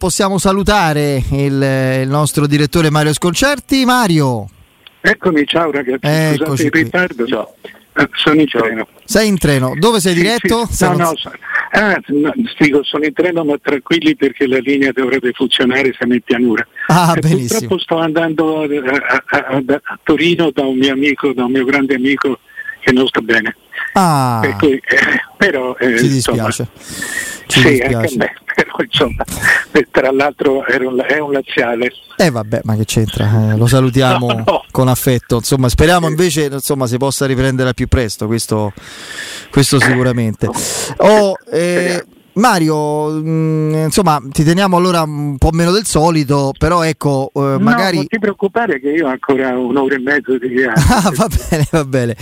[0.00, 3.84] Possiamo salutare il, il, nostro direttore Mario Sconcerti.
[3.84, 4.46] Mario.
[5.00, 6.06] Eccomi, ciao ragazzi.
[6.06, 7.26] Eccoci Scusate il ritardo.
[7.26, 7.54] Ciao.
[7.96, 8.86] Eh, sono in treno.
[9.02, 9.74] Sei in treno.
[9.76, 10.68] Dove sei sì, diretto?
[10.70, 10.84] Sì.
[10.84, 11.32] No, no, so,
[11.72, 16.20] ah, no, dico, sono in treno ma tranquilli perché la linea dovrebbe funzionare, siamo in
[16.20, 16.64] pianura.
[16.86, 17.58] Ah, benissimo.
[17.66, 21.64] Purtroppo sto andando a, a, a, a, Torino da un mio amico, da un mio
[21.64, 22.38] grande amico
[22.78, 23.56] che non sta bene.
[23.92, 24.56] Ah.
[24.58, 24.80] Cui, eh,
[25.36, 26.68] però, eh, Ci dispiace.
[26.68, 28.16] Insomma, Ci sì, dispiace.
[28.16, 29.24] me però insomma,
[29.90, 31.92] tra l'altro è un, è un laziale.
[32.16, 33.52] Eh vabbè, ma che c'entra?
[33.52, 34.64] Eh, lo salutiamo no, no.
[34.72, 35.36] con affetto.
[35.36, 38.72] Insomma, speriamo invece insomma, si possa riprendere al più presto, questo,
[39.50, 40.48] questo sicuramente.
[40.98, 46.82] Oh, eh, Mario, mh, mm, insomma, ti teniamo allora un po' meno del solito, però
[46.82, 47.94] ecco, eh, magari...
[47.94, 50.82] No, non ti preoccupare che io ho ancora un'ora e mezzo di viaggio.
[50.92, 52.16] ah, va bene, va bene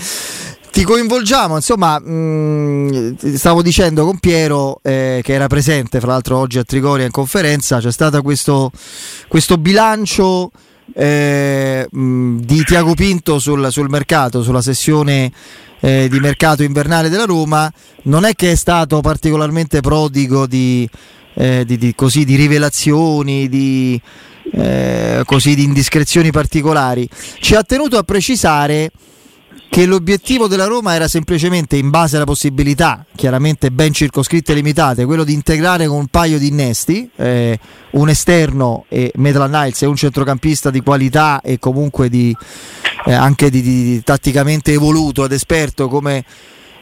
[0.76, 6.36] ti coinvolgiamo, insomma, mh, mm, stavo dicendo con Piero eh, che era presente, fra l'altro
[6.36, 8.70] oggi a Trigoria in conferenza, c'è stato questo,
[9.26, 10.50] questo bilancio
[10.92, 15.32] eh, mh, mm, di Tiago Pinto sul, sul mercato, sulla sessione
[15.80, 20.86] eh, di mercato invernale della Roma, non è che è stato particolarmente prodigo di,
[21.36, 23.98] eh, di, di, così, di rivelazioni, di,
[24.52, 27.08] eh, così, di indiscrezioni particolari,
[27.40, 28.90] ci ha tenuto a precisare
[29.76, 35.04] che l'obiettivo della Roma era semplicemente in base alla possibilità, chiaramente ben circoscritte e limitate,
[35.04, 37.58] quello di integrare con un paio di innesti, eh,
[37.90, 42.34] un esterno e Maitland Niles e un centrocampista di qualità e comunque di,
[43.04, 46.24] eh, anche di, di, di, tatticamente evoluto ed esperto come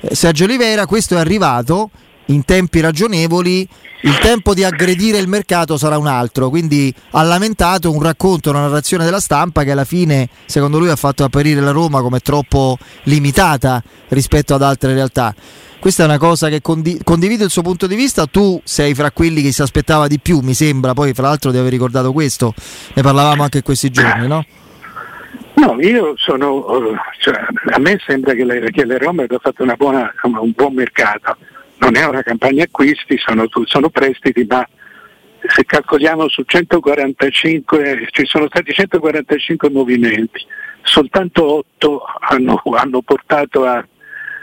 [0.00, 1.90] eh, Sergio Oliveira, questo è arrivato
[2.26, 3.68] in tempi ragionevoli
[4.04, 8.60] il tempo di aggredire il mercato sarà un altro, quindi ha lamentato un racconto, una
[8.60, 12.76] narrazione della stampa che alla fine secondo lui ha fatto apparire la Roma come troppo
[13.04, 15.34] limitata rispetto ad altre realtà.
[15.78, 19.10] Questa è una cosa che condi- condivido il suo punto di vista, tu sei fra
[19.10, 22.52] quelli che si aspettava di più, mi sembra, poi fra l'altro di aver ricordato questo,
[22.92, 24.44] ne parlavamo anche questi giorni, no?
[25.54, 26.64] No, io sono,
[27.20, 27.38] cioè,
[27.70, 31.36] a me sembra che le, che le Roma abbia fatto buona, un buon mercato
[31.78, 34.66] non è una campagna acquisti, sono, sono prestiti, ma
[35.46, 40.44] se calcoliamo su 145, ci sono stati 145 movimenti,
[40.82, 43.86] soltanto 8 hanno, hanno portato a,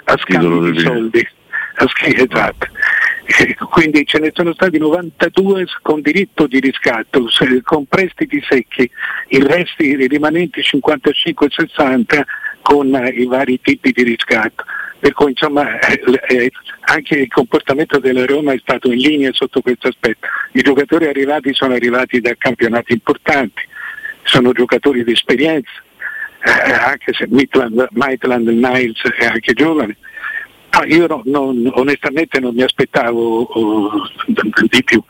[0.03, 1.27] a scambio di soldi.
[1.75, 2.67] A scambio, esatto.
[3.71, 7.27] Quindi ce ne sono stati 92 con diritto di riscatto,
[7.63, 8.89] con prestiti secchi,
[9.29, 12.21] i resti, i rimanenti 55-60
[12.61, 14.65] con i vari tipi di riscatto
[15.01, 16.51] per cui insomma eh, eh,
[16.81, 20.27] anche il comportamento della Roma è stato in linea sotto questo aspetto.
[20.51, 23.63] I giocatori arrivati sono arrivati da campionati importanti,
[24.21, 25.71] sono giocatori di esperienza,
[26.43, 29.97] eh, anche se Maitland, Maitland Niles è anche giovane.
[30.69, 34.07] Ah, io no, non, onestamente non mi aspettavo oh,
[34.69, 35.03] di più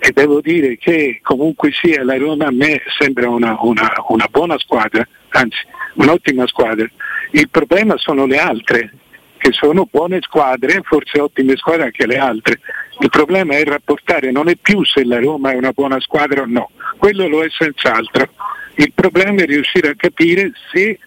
[0.00, 4.58] e devo dire che comunque sia la Roma a me sembra una, una, una buona
[4.58, 5.58] squadra, anzi
[5.94, 6.88] un'ottima squadra.
[7.30, 8.92] Il problema sono le altre,
[9.38, 12.60] che sono buone squadre, forse ottime squadre anche le altre.
[13.00, 16.46] Il problema è rapportare, non è più se la Roma è una buona squadra o
[16.46, 18.28] no, quello lo è senz'altro.
[18.74, 20.98] Il problema è riuscire a capire se,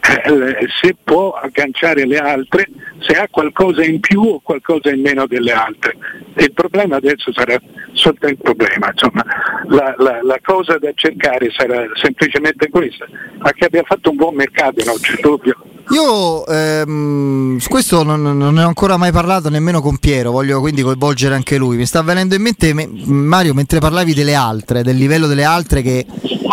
[0.00, 2.68] eh, se può agganciare le altre,
[2.98, 5.96] se ha qualcosa in più o qualcosa in meno delle altre.
[6.36, 7.60] Il problema adesso sarà
[7.92, 9.24] sotto il problema, insomma,
[9.68, 13.06] la, la, la, cosa da cercare sarà semplicemente questa,
[13.38, 18.20] ma che abbia fatto un buon mercato, non c'è dubbio io ehm, su questo non,
[18.20, 21.76] non, ne ho ancora mai parlato nemmeno con Piero, voglio quindi coinvolgere anche lui.
[21.76, 26.04] Mi sta venendo in mente, Mario, mentre parlavi delle altre, del livello delle altre, che,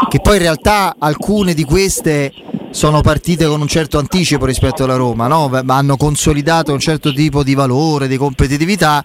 [0.10, 2.32] che poi in realtà alcune di queste
[2.72, 5.50] sono partite con un certo anticipo rispetto alla Roma, no?
[5.68, 9.04] hanno consolidato un certo tipo di valore, di competitività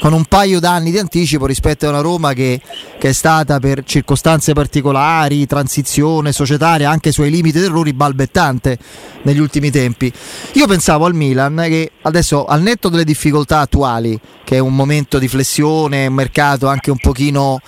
[0.00, 2.60] con un paio d'anni di anticipo rispetto a una Roma che,
[2.98, 8.78] che, è stata per circostanze particolari, transizione societaria, anche sui limiti d'errori, balbettante
[9.22, 10.12] negli ultimi tempi.
[10.52, 15.18] Io pensavo al Milan che adesso al netto delle difficoltà attuali, che è un momento
[15.18, 17.60] di flessione, un mercato anche un pochino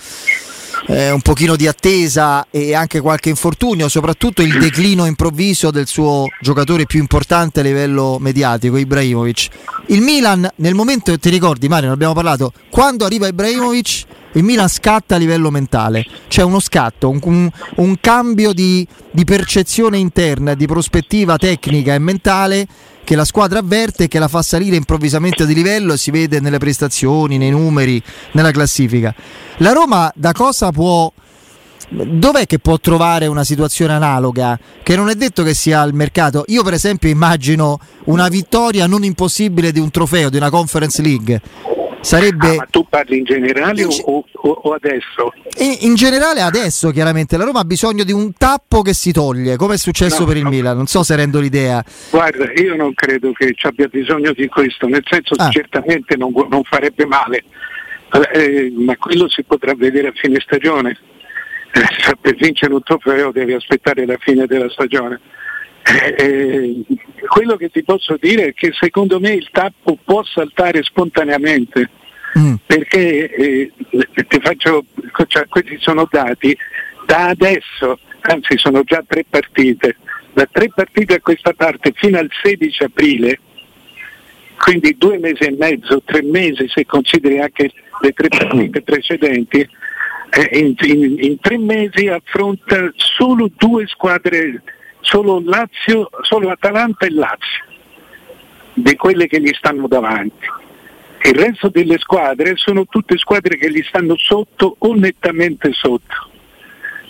[0.89, 6.25] eh, un pochino di attesa e anche qualche infortunio, soprattutto il declino improvviso del suo
[6.41, 9.47] giocatore più importante a livello mediatico, Ibrahimovic.
[9.87, 14.67] Il Milan, nel momento, ti ricordi Mario, ne abbiamo parlato, quando arriva Ibrahimovic il Milan
[14.67, 20.55] scatta a livello mentale, c'è uno scatto, un, un, un cambio di, di percezione interna,
[20.55, 22.67] di prospettiva tecnica e mentale
[23.09, 26.39] che la squadra avverte e che la fa salire improvvisamente di livello e si vede
[26.39, 27.99] nelle prestazioni, nei numeri,
[28.33, 29.11] nella classifica.
[29.57, 31.11] La Roma da cosa può
[31.89, 34.59] dov'è che può trovare una situazione analoga?
[34.83, 36.43] Che non è detto che sia al mercato.
[36.49, 41.41] Io, per esempio, immagino una vittoria non impossibile di un trofeo, di una Conference League.
[42.01, 42.49] Sarebbe...
[42.49, 45.33] Ah, ma tu parli in generale in, o, o, o, adesso?
[45.57, 49.55] In, in, generale adesso chiaramente la Roma ha bisogno di un tappo che si toglie,
[49.55, 50.49] come è successo no, per il no.
[50.49, 51.83] Milan, non so se rendo l'idea.
[52.09, 55.49] Guarda, io non credo che ci abbia bisogno di questo, nel senso ah.
[55.49, 57.43] certamente non, non, farebbe male,
[58.33, 60.97] eh, ma quello si potrà vedere a fine stagione.
[61.71, 65.19] Eh, per vincere un trofeo devi aspettare la fine della stagione.
[65.81, 66.83] Eh, eh,
[67.27, 71.89] quello che ti posso dire è che secondo me il tappo può saltare spontaneamente
[72.37, 72.53] mm.
[72.65, 73.71] perché eh,
[74.27, 74.85] ti faccio,
[75.27, 76.55] cioè, questi sono dati
[77.05, 79.95] da adesso, anzi sono già tre partite,
[80.33, 83.39] da tre partite a questa parte fino al 16 aprile,
[84.57, 87.71] quindi due mesi e mezzo, tre mesi se consideri anche
[88.01, 89.67] le tre partite precedenti,
[90.29, 94.61] eh, in, in, in tre mesi affronta solo due squadre
[95.01, 97.63] solo, Lazio, solo Atalanta e Lazio,
[98.73, 100.47] di quelle che gli stanno davanti.
[101.23, 106.29] Il resto delle squadre sono tutte squadre che gli stanno sotto o nettamente sotto.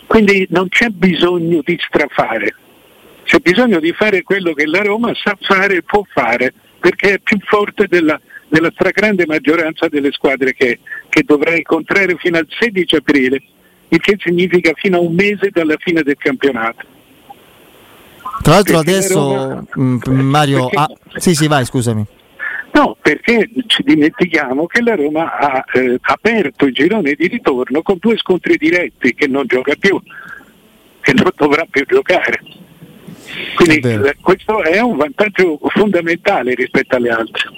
[0.08, 2.56] Quindi non c'è bisogno di strafare,
[3.24, 7.20] c'è bisogno di fare quello che la Roma sa fare e può fare, perché è
[7.20, 12.96] più forte della, della stragrande maggioranza delle squadre che, che dovrà incontrare fino al 16
[12.96, 13.42] aprile,
[13.90, 16.98] il che significa fino a un mese dalla fine del campionato.
[18.42, 20.68] Tra l'altro perché adesso Roma, mm, Mario...
[20.68, 22.06] Perché, ah, sì, sì, vai, scusami.
[22.72, 27.98] No, perché ci dimentichiamo che la Roma ha eh, aperto il girone di ritorno con
[28.00, 30.00] due scontri diretti che non gioca più,
[31.02, 32.42] che non dovrà più giocare.
[33.56, 37.50] Quindi è questo è un vantaggio fondamentale rispetto alle altre.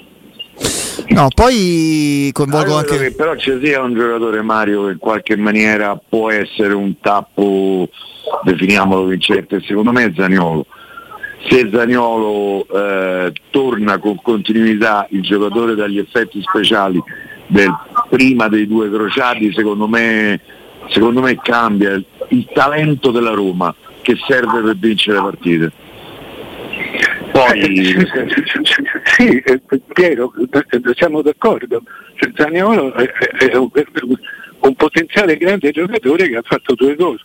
[1.08, 2.98] No, poi coinvolgo anche.
[2.98, 7.88] Che però ci sia un giocatore Mario che in qualche maniera può essere un tappo,
[8.42, 10.66] definiamolo vincente, secondo me è Zaniolo.
[11.48, 17.02] Se Zaniolo eh, torna con continuità il giocatore dagli effetti speciali
[17.46, 17.74] del
[18.08, 20.40] prima dei due crociati, secondo me,
[20.88, 25.72] secondo me cambia il talento della Roma che serve per vincere le partite.
[27.32, 27.96] Poi...
[29.16, 29.60] sì, eh,
[29.92, 30.32] Piero,
[30.94, 31.82] siamo d'accordo.
[32.16, 37.18] Cioè, Zaniolo è, un, potenziale grande giocatore che ha fatto due gol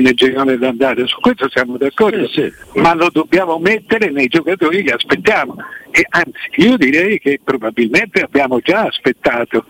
[0.00, 2.80] nel girone d'andata, su questo siamo d'accordo, sì, sì.
[2.80, 5.56] ma lo dobbiamo mettere nei giocatori che aspettiamo.
[5.92, 9.66] E anzi, io direi che probabilmente abbiamo già aspettato,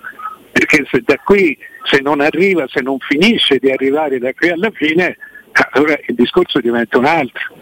[0.50, 4.70] perché se da qui, se non arriva, se non finisce di arrivare da qui alla
[4.72, 5.16] fine,
[5.72, 7.54] allora il discorso diventa un altro.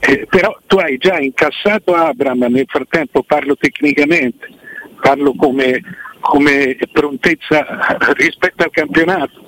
[0.00, 4.48] Eh, però tu hai già incassato Abram, nel frattempo parlo tecnicamente,
[5.00, 5.80] parlo come,
[6.20, 9.44] come prontezza rispetto al campionato.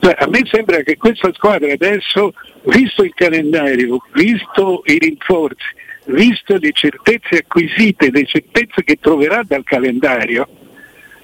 [0.00, 2.32] Cioè, a me sembra che questa squadra adesso,
[2.64, 5.66] visto il calendario, visto i rinforzi,
[6.06, 10.48] visto le certezze acquisite, le certezze che troverà dal calendario,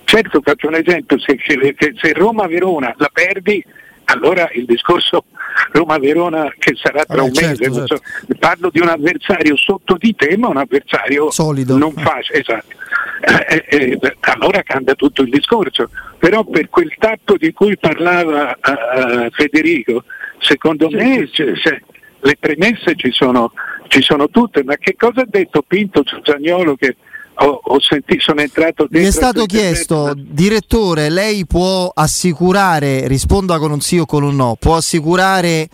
[0.04, 3.64] certo faccio un esempio, se, se Roma-Verona la perdi,
[4.04, 5.25] allora il discorso
[5.72, 7.96] Roma-Verona che sarà tra Vabbè, un mese, certo, certo.
[7.96, 12.81] So, parlo di un avversario sotto di te ma un avversario solido, non facile, esatto.
[13.20, 18.58] Eh, eh, eh, allora cambia tutto il discorso, però per quel tatto di cui parlava
[18.60, 20.04] uh, Federico,
[20.38, 21.54] secondo sì, me sì.
[21.54, 21.81] Cioè,
[22.22, 23.52] le premesse ci sono,
[23.88, 26.96] ci sono tutte, ma che cosa ha detto Pinto su Zagnolo che
[27.34, 28.99] ho, ho sentito, sono entrato dentro.
[29.00, 34.37] Mi è stato chiesto, direttore, lei può assicurare, risponda con un sì o con un
[34.37, 35.68] no, può assicurare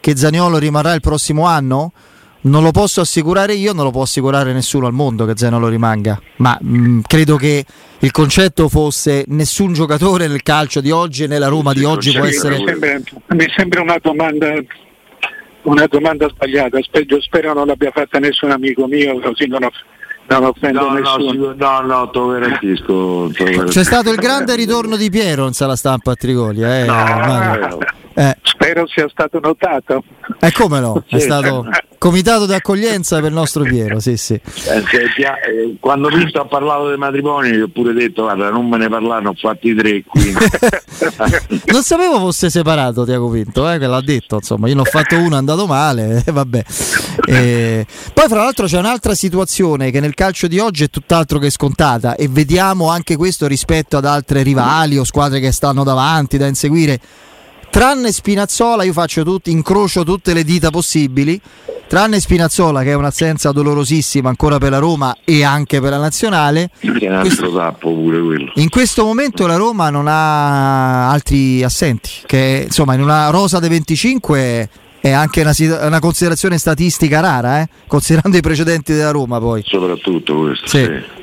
[0.00, 1.92] che Zaniolo rimarrà il prossimo anno?
[2.42, 6.18] Non lo posso assicurare io, non lo può assicurare nessuno al mondo che Zaniolo rimanga,
[6.36, 7.64] ma mh, mm, credo che
[7.98, 12.24] il concetto fosse nessun giocatore nel calcio di oggi e nella Roma di oggi può
[12.24, 12.56] essere...
[12.56, 14.54] Mi sembra, mi sembra una domanda
[15.62, 19.70] una domanda sbagliata, spero, spero non l'abbia fatta nessun amico mio, così non ho,
[20.30, 21.54] non offendo no, nessuno.
[21.56, 26.14] No, no, no garantisco, C'è stato il grande ritorno di Piero in sala stampa a
[26.14, 26.62] Trigoli.
[26.62, 27.78] Eh, no,
[28.20, 28.36] eh.
[28.42, 30.04] Spero sia stato notato.
[30.38, 31.02] E eh, come no?
[31.08, 34.34] È stato comitato di accoglienza per il nostro Piero, sì, sì.
[34.34, 38.76] Eh, eh, quando Visto ha parlato del matrimonio, io ho pure detto, guarda, non me
[38.76, 40.02] ne parlare, ho fatti tre.
[41.72, 45.16] non sapevo fosse separato Tiago Pinto, eh, che l'ha detto, insomma, io ne ho fatto
[45.16, 46.64] uno, è andato male, eh, vabbè.
[47.26, 51.50] Eh, poi fra l'altro c'è un'altra situazione che nel calcio di oggi è tutt'altro che
[51.50, 56.46] scontata e vediamo anche questo rispetto ad altre rivali o squadre che stanno davanti da
[56.46, 56.98] inseguire
[57.70, 61.40] tranne Spinazzola io faccio tutti, incrocio tutte le dita possibili
[61.86, 66.70] tranne Spinazzola che è un'assenza dolorosissima ancora per la Roma e anche per la nazionale
[66.80, 68.52] questo, tappo pure quello.
[68.56, 73.68] in questo momento la Roma non ha altri assenti che insomma in una rosa dei
[73.70, 74.68] 25
[75.00, 77.68] è anche una, una considerazione statistica rara eh?
[77.86, 80.84] considerando i precedenti della Roma poi soprattutto questo sì.
[80.84, 81.18] Sì.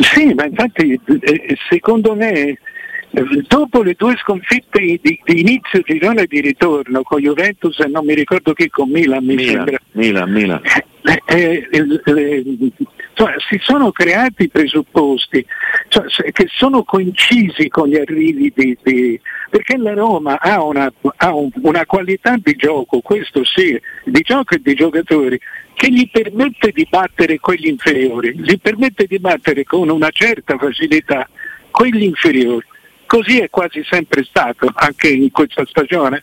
[0.00, 2.56] Sì, ma infatti eh, secondo me
[3.46, 8.14] dopo le due sconfitte di, di, inizio girone di ritorno con Juventus e non mi
[8.14, 10.60] ricordo chi con Milan mi Milan, sembra Milan, Milan.
[11.26, 12.44] eh, eh, eh,
[13.14, 15.44] cioè, si sono creati presupposti
[15.88, 21.34] cioè, che sono coincisi con gli arrivi di, di perché la Roma ha, una, ha
[21.34, 25.40] un, una qualità di gioco, questo sì, di gioco e di giocatori
[25.74, 31.28] che gli permette di battere quegli inferiori, gli permette di battere con una certa facilità
[31.70, 32.66] quelli inferiori.
[33.08, 36.22] Così è quasi sempre stato, anche in questa stagione.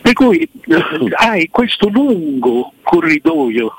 [0.00, 0.84] Per cui eh,
[1.16, 3.74] hai questo lungo corridoio,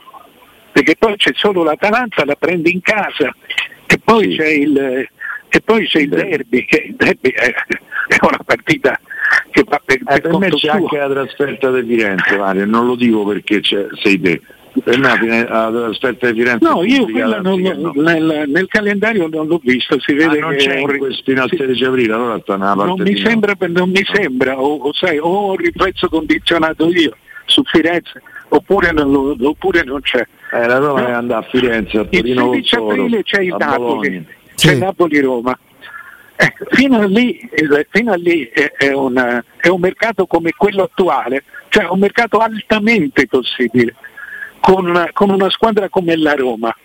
[0.73, 3.33] perché poi c'è solo l'Atalanta, la prendi in casa
[3.85, 4.37] e poi sì.
[4.37, 5.07] c'è il,
[5.47, 8.99] e poi c'è il derby, che il derby è, è una partita
[9.49, 10.71] che va per, eh, per me c'è suo.
[10.71, 14.41] anche la trasferta del Firenze, Mario, non lo dico perché sei te.
[14.83, 17.91] Trasferta di Firenze No, io quella non, no.
[17.95, 21.49] nel, nel, calendario non l'ho visto, si vede ah, non che c'è un, fino al
[21.49, 25.17] 16 aprile, allora sta nella parte non mi sembra, non mi sembra o, o, sai,
[25.17, 30.25] o ho un riflesso condizionato io su Firenze oppure non, oppure non c'è.
[30.51, 31.07] Eh, la Roma no?
[31.07, 34.79] è andata a Firenze, a Torino Il 16 aprile c'è il Napoli, c'è sì.
[34.79, 35.57] Napoli-Roma.
[36.41, 37.37] Ecco, fino a lì,
[37.89, 42.37] fino a lì è, è, una, è, un mercato come quello attuale, cioè un mercato
[42.37, 43.93] altamente possibile,
[44.59, 46.75] con, con una squadra come la Roma,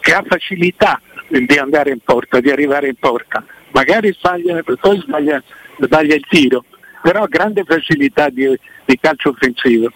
[0.00, 5.42] che ha facilità di andare in porta, di arrivare in porta, magari sbaglia, poi sbaglia,
[5.78, 6.64] sbaglia il tiro,
[7.02, 8.46] però ha grande facilità di,
[8.84, 9.90] di calcio offensivo.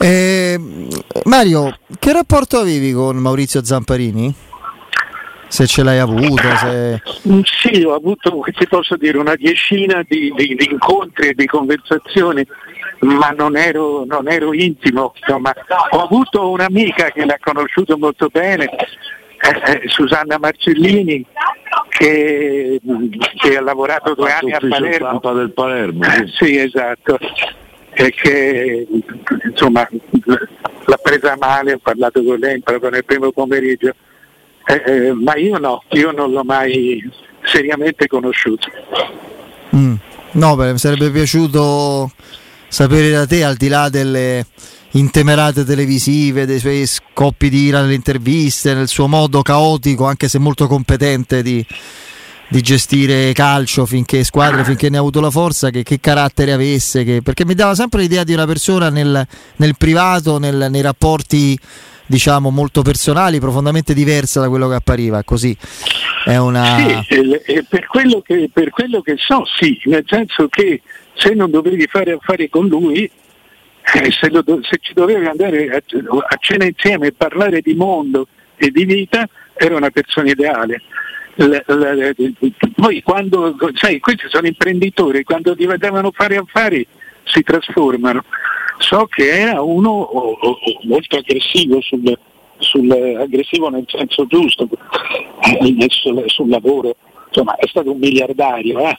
[0.00, 0.60] Eh,
[1.24, 4.34] Mario, che rapporto avevi con Maurizio Zamparini?
[5.48, 6.42] Se ce l'hai avuto?
[6.56, 7.02] Se...
[7.44, 12.46] Sì, ho avuto, ti posso dire, una decina di, di, di incontri e di conversazioni,
[13.00, 15.14] ma non ero, non ero intimo.
[15.18, 15.52] Insomma.
[15.90, 21.24] Ho avuto un'amica che l'ha conosciuto molto bene, eh, eh Susanna Marcellini,
[21.88, 22.80] che,
[23.36, 25.20] che, ha lavorato due anni a Palermo.
[25.32, 26.04] del Palermo.
[26.04, 27.18] Sì, sì esatto
[28.00, 28.86] e che
[29.44, 29.88] insomma
[30.84, 33.92] l'ha presa male, ho parlato con lei proprio nel primo pomeriggio,
[34.68, 37.02] eh, eh, ma io no, io non l'ho mai
[37.42, 38.68] seriamente conosciuto.
[39.74, 39.94] Mm.
[40.32, 42.10] No, beh, mi sarebbe piaciuto
[42.68, 44.44] sapere da te, al di là delle
[44.92, 50.38] intemerate televisive, dei suoi scoppi di ira nelle interviste, nel suo modo caotico, anche se
[50.38, 51.64] molto competente di,
[52.48, 57.04] di gestire calcio finché squadre, finché ne ha avuto la forza, che, che carattere avesse,
[57.04, 61.58] che, perché mi dava sempre l'idea di una persona nel, nel privato, nel, nei rapporti
[62.08, 65.56] diciamo molto personali, profondamente diversa da quello che appariva, così
[66.24, 67.04] è una...
[67.08, 70.82] Sì, per quello, che, per quello che so sì, nel senso che
[71.14, 75.76] se non dovevi fare affari con lui, eh, se, lo, se, ci dovevi andare a,
[75.76, 80.82] a cena insieme e parlare di mondo e di vita, era una persona ideale
[82.74, 86.84] poi quando, sai, questi sono imprenditori, quando devono fare affari
[87.22, 88.24] si trasformano.
[88.78, 90.08] So che era uno
[90.82, 92.18] molto aggressivo sul,
[92.58, 94.68] sul, aggressivo nel senso giusto
[95.42, 96.96] eh, sul, sul lavoro,
[97.28, 98.96] insomma è stato un miliardario, eh?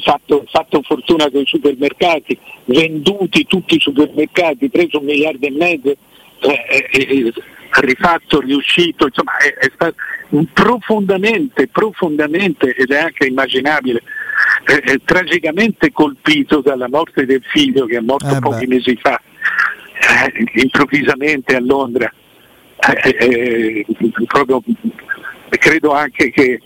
[0.00, 5.90] fatto, fatto, fortuna con i supermercati, venduti tutti i supermercati, preso un miliardo e mezzo,
[5.90, 7.32] eh, eh, eh
[7.80, 9.94] rifatto, riuscito, insomma è, è stato
[10.52, 14.02] profondamente, profondamente ed è anche immaginabile,
[14.68, 19.18] eh, eh, tragicamente colpito dalla morte del figlio che è morto eh pochi mesi fa,
[19.18, 22.12] eh, improvvisamente a Londra.
[23.02, 23.86] Eh, eh,
[24.26, 24.62] proprio,
[25.48, 26.60] credo anche che,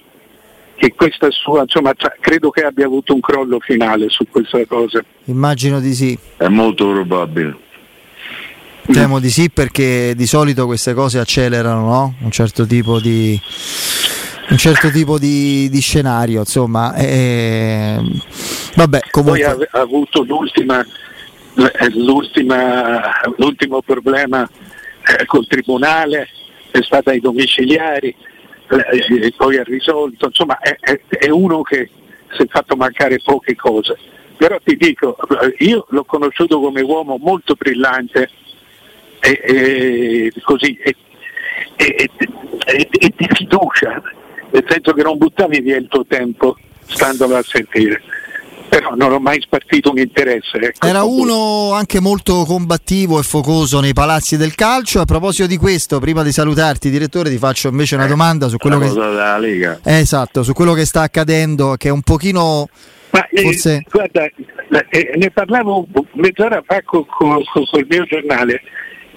[0.75, 5.00] che questa sua, insomma, credo che abbia avuto un crollo finale su questa cosa.
[5.26, 6.18] Immagino di sì.
[6.37, 7.56] È molto probabile.
[8.85, 12.14] Temo di sì perché di solito queste cose accelerano no?
[12.18, 13.40] un certo tipo di,
[14.52, 16.94] un certo tipo di, di scenario, insomma.
[16.94, 17.99] E,
[18.75, 19.40] vabbè, comunque...
[19.40, 20.87] Poi ha, ha avuto l'ultima,
[21.94, 24.49] l'ultima, l'ultimo problema
[25.06, 26.28] eh, col tribunale,
[26.71, 28.14] è stata ai domiciliari,
[28.68, 31.90] eh, poi ha risolto, insomma è, è, è uno che
[32.35, 33.97] si è fatto mancare poche cose.
[34.37, 35.16] Però ti dico,
[35.59, 38.28] io l'ho conosciuto come uomo molto brillante,
[39.21, 40.94] e, e, così, e,
[41.76, 42.11] e,
[43.16, 44.02] di fiducia,
[44.52, 46.56] nel senso che non buttavi via il tuo tempo
[46.87, 48.00] standolo a sentire.
[48.68, 50.59] Però non ho mai spartito un interesse.
[50.59, 50.87] Ecco.
[50.87, 55.00] Era uno anche molto combattivo e focoso nei palazzi del calcio.
[55.00, 58.56] A proposito di questo, prima di salutarti, direttore, ti faccio invece una eh, domanda su
[58.56, 59.78] quello, che...
[59.82, 62.68] Eh, esatto, su quello che sta accadendo, che è un pochino
[63.12, 63.85] ma, eh, Forse...
[63.90, 68.62] guarda, eh, ne parlavo mezz'ora fa con, con, con, il mio giornale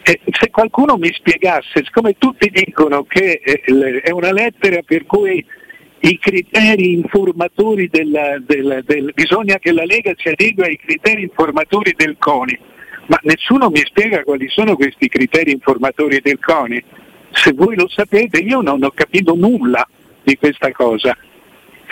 [0.07, 5.43] eh, se qualcuno mi spiegasse, siccome tutti dicono che eh, è una lettera per cui
[6.01, 11.95] i criteri informatori della, della, del, bisogna che la Lega si adegua ai criteri informatori
[11.97, 12.59] del CONI,
[13.07, 16.83] ma nessuno mi spiega quali sono questi criteri informatori del CONI.
[17.31, 19.87] Se voi lo sapete, io non ho capito nulla
[20.21, 21.17] di questa cosa.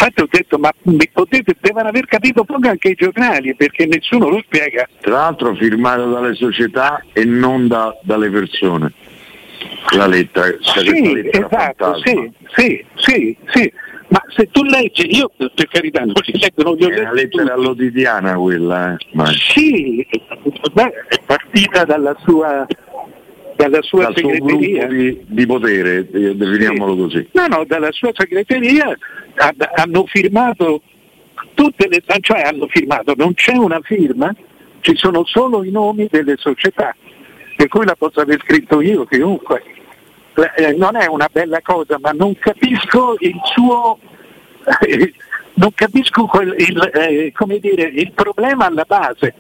[0.04, 0.70] Infatti ho detto, ma
[1.14, 4.86] potete, devono aver capito poco anche i giornali, perché nessuno lo spiega.
[5.00, 8.92] Tra l'altro firmato dalle società e non da, dalle persone.
[9.96, 10.58] La lettera.
[10.60, 13.74] Sì, esatto, sì, sì, sì, sì.
[14.10, 17.14] Ma se tu leggi, io per carità non li leggo, non li ho È una
[17.14, 19.06] lettera all'odidiana quella, eh?
[19.14, 19.26] Ma...
[19.28, 22.68] Sì, è partita dalla sua
[23.56, 24.88] dalla sua Dal segreteria.
[24.88, 27.02] di, di, potere, eh, definiamolo Sì.
[27.02, 27.28] così.
[27.34, 28.88] No, no, dalla sua segreteria
[29.36, 30.82] ha- hanno firmato
[31.54, 34.34] tutte le, cioè hanno firmato, non c'è una firma,
[34.82, 36.96] ci sono solo i nomi delle società,
[37.56, 39.64] per cui la posso aver scritto io chiunque.
[40.58, 44.00] Eh, non è una bella cosa, ma non capisco il suo
[45.56, 49.34] non capisco quel- il, eh, come dire, il problema alla base.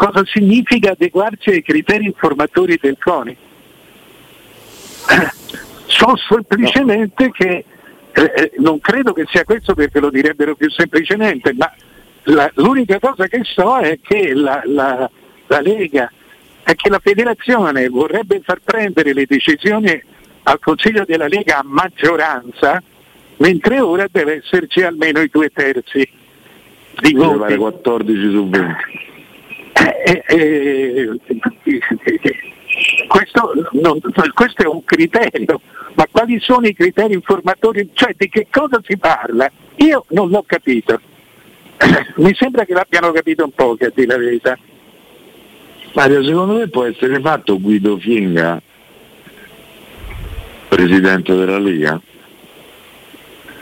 [0.00, 3.36] Cosa significa adeguarsi ai criteri informatori del CONI?
[5.84, 7.64] So semplicemente che
[8.12, 11.70] eh, eh, non credo che sia questo perché lo direbbero più semplicemente, ma
[12.22, 15.10] la- l'unica cosa che so è che la, la-
[15.48, 16.10] la Lega
[16.62, 20.02] è che la federazione vorrebbe far prendere le decisioni
[20.44, 22.82] al Consiglio della Lega a maggioranza,
[23.36, 26.08] mentre ora deve esserci almeno i due terzi
[27.00, 27.56] di voti.
[27.56, 29.08] 14 su 20.
[29.80, 31.20] Eh, eh,
[31.64, 32.34] eh,
[33.08, 34.00] questo, non-
[34.34, 35.60] questo è un criterio,
[35.94, 37.90] ma quali sono i criteri informatori?
[37.92, 39.50] Cioè di che cosa si parla?
[39.76, 41.00] Io non l'ho capito.
[42.16, 44.58] Mi sembra che l'abbiano capito un po', che a dire la verità.
[45.94, 48.60] Mario, secondo me può essere fatto Guido Fienga
[50.68, 52.00] presidente della Lega?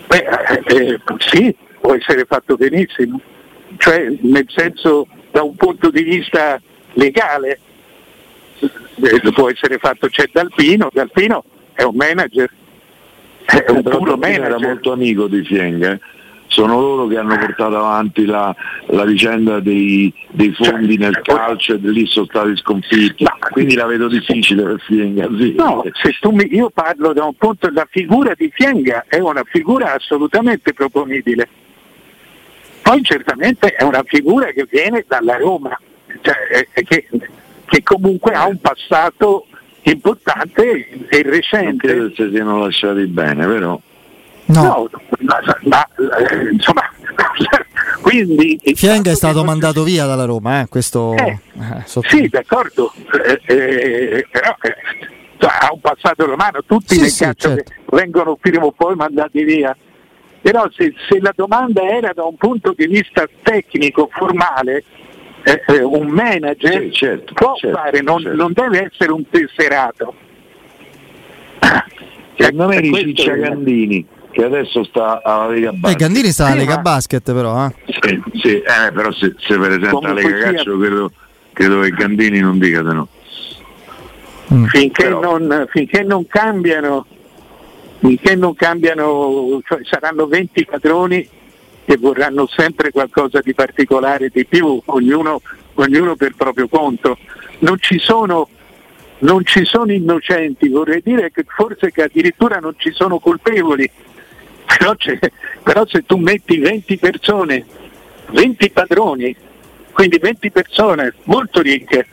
[0.08, 0.24] Beh,
[0.66, 3.20] eh, eh, sì, può essere fatto benissimo,
[3.78, 5.06] cioè nel senso
[5.38, 6.60] da un punto di vista
[6.94, 7.60] legale
[8.58, 12.50] eh, può essere fatto, c'è Dalpino, Dalpino è un manager,
[13.44, 14.66] è un Eh, puro Dalpino era manager.
[14.66, 15.92] molto amico di Fienga.
[15.92, 16.00] eh.
[16.48, 18.52] Sono loro che hanno portato avanti la,
[18.86, 23.22] la vicenda dei, dei fondi Cioè, nel calcio e lì sono stati sconfitti.
[23.22, 25.28] Ma- Quindi la vedo difficile per Fienga.
[25.38, 25.54] Sì.
[25.56, 29.44] No, se tu mi- io parlo da un punto, la figura di Fienga è una
[29.44, 31.48] figura assolutamente proponibile.
[32.88, 35.78] Poi certamente è una figura che viene dalla Roma,
[36.22, 37.06] cioè, eh, che,
[37.66, 39.46] che comunque ha un passato
[39.82, 41.86] importante e Non credo recente.
[41.86, 43.78] che si siano lasciati bene, però.
[44.46, 46.90] No, No, ma, ma, eh, insomma,
[48.00, 48.58] quindi...
[48.74, 52.90] Fienga è stato mandato via dalla Roma, eh, questo Eh, eh, sotto- Sì, d'accordo,
[53.26, 54.74] eh, eh, però eh,
[55.36, 57.70] cioè, ha un passato romano, tutti Sì, nel sì, calcio certo.
[57.70, 59.76] che vengono prima o poi mandati via.
[60.40, 64.84] Però se, se la domanda era da un punto di vista tecnico, formale,
[65.42, 68.36] eh, eh, un manager Sì, certo, può certo, fare, non, certo.
[68.36, 70.14] non deve essere un tesserato.
[72.36, 75.98] Secondo me Eh, Riciccia Gandini, che adesso sta alla Lega Eh, Basket.
[76.00, 77.74] Gandini sta alla Sì, Lega ma- Basket però, eh.
[78.00, 81.12] Sì, sì, eh, però se, se per esempio la Comunque Lega sia- Calcio credo,
[81.52, 83.08] credo che Gandini non dica di no.
[84.68, 87.06] finché, Però- non, finché non cambiano,
[87.98, 91.28] finché non cambiano, cioè saranno 20 padroni
[91.84, 95.40] che vorranno sempre qualcosa di particolare di più, ognuno,
[95.74, 97.16] ognuno per proprio conto.
[97.60, 98.48] Non ci sono
[99.20, 103.90] non ci sono innocenti, vorrei dire che forse che addirittura non ci sono colpevoli,
[104.64, 104.94] però,
[105.62, 107.64] però se tu metti 20 persone,
[108.30, 109.34] 20 padroni,
[109.92, 112.06] quindi 20 persone molto ricche,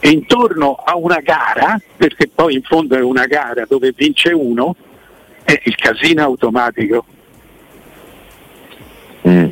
[0.00, 4.74] intorno a una gara, perché poi in fondo è una gara dove vince uno,
[5.44, 7.04] è il casino automatico.
[9.28, 9.50] Mm.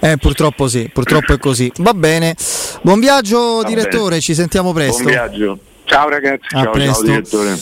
[0.00, 1.70] Eh, purtroppo sì, purtroppo è così.
[1.78, 2.36] Va bene.
[2.82, 4.20] Buon viaggio Va direttore, bene.
[4.20, 5.02] ci sentiamo presto.
[5.02, 5.58] Buon viaggio.
[5.84, 6.54] Ciao ragazzi.
[6.54, 6.92] A ciao, presto.
[6.92, 7.58] ciao direttore.